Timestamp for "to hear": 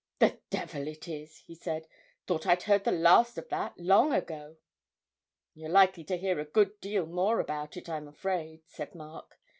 6.05-6.39